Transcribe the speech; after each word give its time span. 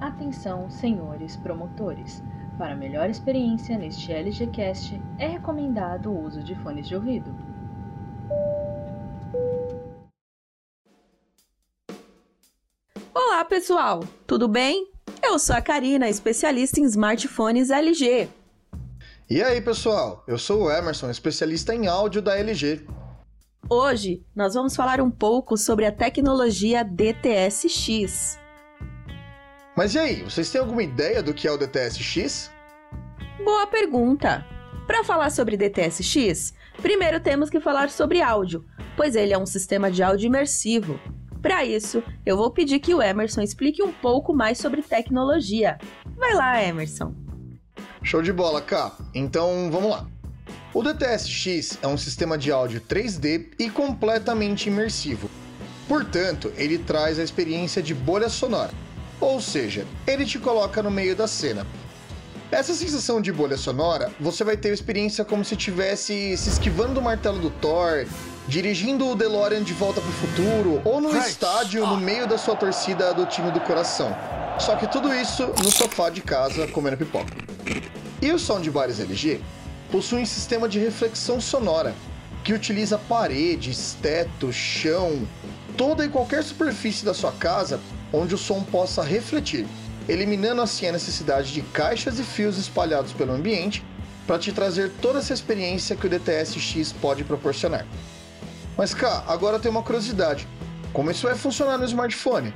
Atenção, 0.00 0.68
senhores 0.68 1.36
promotores. 1.36 2.22
Para 2.58 2.76
melhor 2.76 3.08
experiência 3.08 3.78
neste 3.78 4.12
LGCast, 4.12 5.00
é 5.18 5.26
recomendado 5.26 6.10
o 6.10 6.22
uso 6.22 6.42
de 6.42 6.54
fones 6.56 6.86
de 6.86 6.94
ouvido. 6.94 7.34
Olá, 13.14 13.42
pessoal! 13.46 14.04
Tudo 14.26 14.46
bem? 14.46 14.90
Eu 15.22 15.38
sou 15.38 15.56
a 15.56 15.62
Karina, 15.62 16.08
especialista 16.10 16.78
em 16.78 16.84
smartphones 16.84 17.70
LG. 17.70 18.28
E 19.30 19.42
aí, 19.42 19.62
pessoal? 19.62 20.22
Eu 20.28 20.38
sou 20.38 20.64
o 20.64 20.70
Emerson, 20.70 21.08
especialista 21.10 21.74
em 21.74 21.86
áudio 21.86 22.20
da 22.20 22.36
LG. 22.36 22.86
Hoje 23.68 24.22
nós 24.34 24.52
vamos 24.52 24.76
falar 24.76 25.00
um 25.00 25.10
pouco 25.10 25.56
sobre 25.56 25.86
a 25.86 25.92
tecnologia 25.92 26.84
DTS-X. 26.84 28.45
Mas 29.76 29.94
e 29.94 29.98
aí, 29.98 30.22
vocês 30.22 30.50
têm 30.50 30.58
alguma 30.58 30.82
ideia 30.82 31.22
do 31.22 31.34
que 31.34 31.46
é 31.46 31.52
o 31.52 31.58
DTS-X? 31.58 32.50
Boa 33.44 33.66
pergunta! 33.66 34.42
Para 34.86 35.04
falar 35.04 35.28
sobre 35.28 35.54
DTS-X, 35.54 36.54
primeiro 36.80 37.20
temos 37.20 37.50
que 37.50 37.60
falar 37.60 37.90
sobre 37.90 38.22
áudio, 38.22 38.64
pois 38.96 39.14
ele 39.14 39.34
é 39.34 39.38
um 39.38 39.44
sistema 39.44 39.90
de 39.90 40.02
áudio 40.02 40.28
imersivo. 40.28 40.98
Para 41.42 41.62
isso, 41.62 42.02
eu 42.24 42.38
vou 42.38 42.50
pedir 42.50 42.78
que 42.78 42.94
o 42.94 43.02
Emerson 43.02 43.42
explique 43.42 43.82
um 43.82 43.92
pouco 43.92 44.32
mais 44.32 44.56
sobre 44.56 44.80
tecnologia. 44.80 45.76
Vai 46.16 46.32
lá, 46.32 46.64
Emerson! 46.64 47.14
Show 48.02 48.22
de 48.22 48.32
bola, 48.32 48.62
K. 48.62 48.96
Então 49.14 49.70
vamos 49.70 49.90
lá. 49.90 50.06
O 50.72 50.82
DTS-X 50.82 51.80
é 51.82 51.86
um 51.86 51.98
sistema 51.98 52.38
de 52.38 52.50
áudio 52.50 52.80
3D 52.80 53.48
e 53.58 53.68
completamente 53.68 54.70
imersivo. 54.70 55.28
Portanto, 55.86 56.50
ele 56.56 56.78
traz 56.78 57.18
a 57.18 57.22
experiência 57.22 57.82
de 57.82 57.94
bolha 57.94 58.30
sonora, 58.30 58.72
ou 59.20 59.40
seja, 59.40 59.86
ele 60.06 60.24
te 60.24 60.38
coloca 60.38 60.82
no 60.82 60.90
meio 60.90 61.16
da 61.16 61.26
cena. 61.26 61.66
Essa 62.50 62.74
sensação 62.74 63.20
de 63.20 63.32
bolha 63.32 63.56
sonora, 63.56 64.12
você 64.20 64.44
vai 64.44 64.56
ter 64.56 64.70
a 64.70 64.74
experiência 64.74 65.24
como 65.24 65.44
se 65.44 65.54
estivesse 65.54 66.36
se 66.36 66.48
esquivando 66.48 66.94
do 66.94 67.02
martelo 67.02 67.40
do 67.40 67.50
Thor, 67.50 68.06
dirigindo 68.46 69.08
o 69.08 69.16
DeLorean 69.16 69.64
de 69.64 69.72
volta 69.72 70.00
para 70.00 70.08
o 70.08 70.12
futuro, 70.12 70.80
ou 70.84 71.00
no 71.00 71.16
estádio 71.18 71.84
no 71.84 71.96
meio 71.96 72.26
da 72.26 72.38
sua 72.38 72.54
torcida 72.54 73.12
do 73.12 73.26
time 73.26 73.50
do 73.50 73.60
coração. 73.60 74.16
Só 74.60 74.76
que 74.76 74.86
tudo 74.86 75.12
isso 75.12 75.46
no 75.62 75.70
sofá 75.70 76.08
de 76.08 76.20
casa 76.20 76.68
comendo 76.68 76.96
pipoca. 76.96 77.34
E 78.22 78.30
o 78.30 78.38
soundbars 78.38 79.00
LG 79.00 79.40
possui 79.90 80.22
um 80.22 80.26
sistema 80.26 80.68
de 80.68 80.78
reflexão 80.78 81.40
sonora 81.40 81.94
que 82.44 82.52
utiliza 82.52 82.96
paredes, 82.96 83.96
teto, 84.00 84.52
chão, 84.52 85.26
toda 85.76 86.04
e 86.04 86.08
qualquer 86.08 86.44
superfície 86.44 87.04
da 87.04 87.12
sua 87.12 87.32
casa 87.32 87.80
onde 88.16 88.34
o 88.34 88.38
som 88.38 88.62
possa 88.62 89.02
refletir, 89.02 89.66
eliminando 90.08 90.62
assim 90.62 90.86
a 90.86 90.92
necessidade 90.92 91.52
de 91.52 91.62
caixas 91.62 92.18
e 92.18 92.24
fios 92.24 92.56
espalhados 92.56 93.12
pelo 93.12 93.32
ambiente 93.32 93.84
para 94.26 94.38
te 94.38 94.52
trazer 94.52 94.90
toda 95.00 95.18
essa 95.18 95.34
experiência 95.34 95.96
que 95.96 96.06
o 96.06 96.10
DTS-X 96.10 96.92
pode 96.92 97.24
proporcionar. 97.24 97.86
Mas 98.76 98.94
cá, 98.94 99.24
agora 99.26 99.58
tem 99.58 99.70
uma 99.70 99.82
curiosidade: 99.82 100.48
como 100.92 101.10
isso 101.10 101.26
vai 101.26 101.36
funcionar 101.36 101.78
no 101.78 101.84
smartphone? 101.84 102.54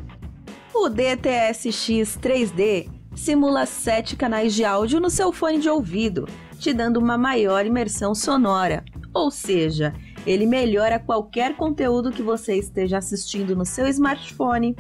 O 0.75 0.89
DTS-X 0.89 2.19
3D 2.21 2.89
simula 3.15 3.67
sete 3.67 4.17
canais 4.17 4.55
de 4.55 4.65
áudio 4.65 5.01
no 5.01 5.11
seu 5.11 5.33
fone 5.33 5.59
de 5.59 5.69
ouvido 5.69 6.27
te 6.61 6.75
dando 6.75 6.99
uma 6.99 7.17
maior 7.17 7.65
imersão 7.65 8.15
sonora. 8.15 8.85
Ou 9.15 9.31
seja, 9.31 9.95
ele 10.27 10.47
melhora 10.47 11.01
qualquer 11.01 11.57
conteúdo 11.57 12.13
que 12.13 12.23
você 12.23 12.57
esteja 12.57 12.99
assistindo 12.99 13.57
no 13.57 13.65
seu 13.65 13.89
smartphone, 13.89 14.77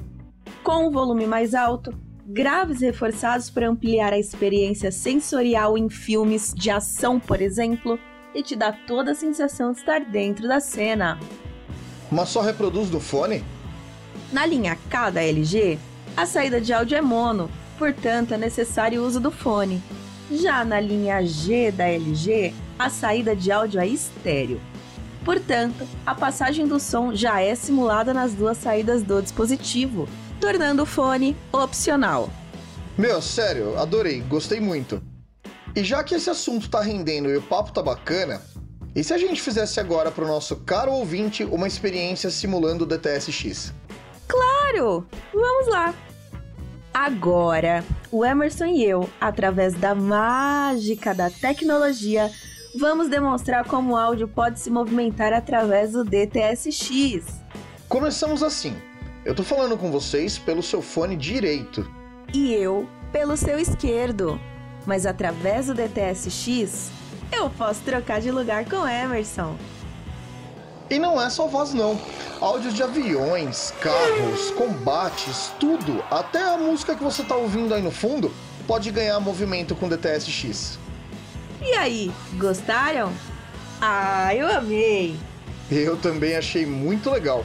com 0.70 0.86
um 0.86 0.90
volume 0.92 1.26
mais 1.26 1.52
alto, 1.52 1.92
graves 2.24 2.80
reforçados 2.80 3.50
para 3.50 3.68
ampliar 3.68 4.12
a 4.12 4.18
experiência 4.20 4.92
sensorial 4.92 5.76
em 5.76 5.90
filmes 5.90 6.54
de 6.54 6.70
ação, 6.70 7.18
por 7.18 7.42
exemplo, 7.42 7.98
e 8.32 8.40
te 8.40 8.54
dá 8.54 8.70
toda 8.70 9.10
a 9.10 9.14
sensação 9.16 9.72
de 9.72 9.78
estar 9.78 9.98
dentro 10.04 10.46
da 10.46 10.60
cena. 10.60 11.18
Mas 12.08 12.28
só 12.28 12.40
reproduz 12.40 12.88
do 12.88 13.00
fone? 13.00 13.42
Na 14.32 14.46
linha 14.46 14.78
K 14.88 15.10
da 15.10 15.20
LG, 15.20 15.76
a 16.16 16.24
saída 16.24 16.60
de 16.60 16.72
áudio 16.72 16.96
é 16.96 17.00
mono, 17.00 17.50
portanto 17.76 18.32
é 18.32 18.38
necessário 18.38 19.02
o 19.02 19.06
uso 19.08 19.18
do 19.18 19.32
fone. 19.32 19.82
Já 20.30 20.64
na 20.64 20.78
linha 20.78 21.20
G 21.26 21.72
da 21.72 21.88
LG, 21.88 22.54
a 22.78 22.88
saída 22.88 23.34
de 23.34 23.50
áudio 23.50 23.80
é 23.80 23.88
estéreo. 23.88 24.60
Portanto, 25.24 25.84
a 26.06 26.14
passagem 26.14 26.68
do 26.68 26.78
som 26.78 27.12
já 27.12 27.40
é 27.40 27.56
simulada 27.56 28.14
nas 28.14 28.32
duas 28.34 28.56
saídas 28.56 29.02
do 29.02 29.20
dispositivo, 29.20 30.08
tornando 30.40 30.82
o 30.82 30.86
fone 30.86 31.36
opcional. 31.52 32.30
Meu, 32.96 33.20
sério, 33.22 33.78
adorei, 33.78 34.20
gostei 34.22 34.60
muito. 34.60 35.02
E 35.76 35.84
já 35.84 36.02
que 36.02 36.14
esse 36.14 36.28
assunto 36.28 36.68
tá 36.68 36.80
rendendo 36.80 37.28
e 37.30 37.36
o 37.36 37.42
papo 37.42 37.72
tá 37.72 37.82
bacana, 37.82 38.42
e 38.94 39.04
se 39.04 39.14
a 39.14 39.18
gente 39.18 39.40
fizesse 39.40 39.78
agora 39.78 40.10
pro 40.10 40.26
nosso 40.26 40.56
caro 40.56 40.92
ouvinte 40.92 41.44
uma 41.44 41.68
experiência 41.68 42.30
simulando 42.30 42.84
o 42.84 42.86
DTS-X? 42.86 43.72
Claro! 44.26 45.06
Vamos 45.32 45.68
lá! 45.68 45.94
Agora, 46.92 47.84
o 48.10 48.24
Emerson 48.24 48.66
e 48.66 48.84
eu, 48.84 49.08
através 49.20 49.74
da 49.74 49.94
mágica 49.94 51.14
da 51.14 51.30
tecnologia, 51.30 52.28
vamos 52.78 53.08
demonstrar 53.08 53.64
como 53.64 53.92
o 53.92 53.96
áudio 53.96 54.26
pode 54.26 54.58
se 54.58 54.70
movimentar 54.70 55.32
através 55.32 55.92
do 55.92 56.04
DTS-X. 56.04 57.26
Começamos 57.88 58.42
assim. 58.42 58.74
Eu 59.22 59.34
tô 59.34 59.42
falando 59.42 59.76
com 59.76 59.90
vocês 59.90 60.38
pelo 60.38 60.62
seu 60.62 60.80
fone 60.80 61.14
direito. 61.14 61.88
E 62.32 62.54
eu 62.54 62.88
pelo 63.12 63.36
seu 63.36 63.58
esquerdo. 63.58 64.40
Mas 64.86 65.04
através 65.04 65.66
do 65.66 65.74
DTS-X, 65.74 66.90
eu 67.30 67.50
posso 67.50 67.82
trocar 67.82 68.20
de 68.22 68.30
lugar 68.30 68.64
com 68.64 68.88
Emerson. 68.88 69.56
E 70.88 70.98
não 70.98 71.20
é 71.20 71.28
só 71.28 71.46
voz 71.46 71.74
não. 71.74 72.00
Áudios 72.40 72.72
de 72.72 72.82
aviões, 72.82 73.74
carros, 73.82 74.50
combates, 74.52 75.52
tudo, 75.60 76.02
até 76.10 76.42
a 76.42 76.56
música 76.56 76.96
que 76.96 77.04
você 77.04 77.22
tá 77.22 77.36
ouvindo 77.36 77.74
aí 77.74 77.82
no 77.82 77.90
fundo, 77.90 78.32
pode 78.66 78.90
ganhar 78.90 79.20
movimento 79.20 79.74
com 79.74 79.86
DTS-X. 79.86 80.78
E 81.60 81.74
aí, 81.74 82.10
gostaram? 82.38 83.12
Ah, 83.82 84.34
eu 84.34 84.50
amei! 84.50 85.14
Eu 85.70 85.98
também 85.98 86.36
achei 86.36 86.64
muito 86.64 87.10
legal. 87.10 87.44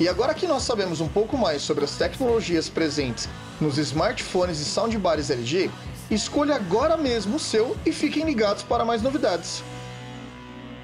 E 0.00 0.08
agora 0.08 0.32
que 0.32 0.46
nós 0.46 0.62
sabemos 0.62 1.02
um 1.02 1.08
pouco 1.08 1.36
mais 1.36 1.60
sobre 1.60 1.84
as 1.84 1.94
tecnologias 1.98 2.70
presentes 2.70 3.28
nos 3.60 3.76
smartphones 3.76 4.58
e 4.58 4.64
soundbars 4.64 5.28
LG, 5.28 5.70
escolha 6.10 6.54
agora 6.54 6.96
mesmo 6.96 7.36
o 7.36 7.38
seu 7.38 7.76
e 7.84 7.92
fiquem 7.92 8.24
ligados 8.24 8.62
para 8.62 8.82
mais 8.82 9.02
novidades. 9.02 9.62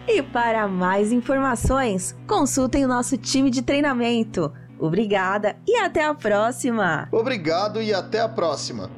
E 0.07 0.23
para 0.23 0.69
mais 0.69 1.13
informações, 1.13 2.15
consultem 2.29 2.85
o 2.85 2.89
nosso 2.89 3.17
time 3.17 3.51
de 3.51 3.63
treinamento. 3.63 4.53
Obrigada 4.79 5.57
e 5.67 5.77
até 5.77 6.05
a 6.05 6.13
próxima! 6.13 7.09
Obrigado 7.11 7.81
e 7.81 7.95
até 7.95 8.21
a 8.21 8.29
próxima! 8.29 8.91